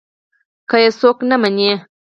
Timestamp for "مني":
1.41-1.71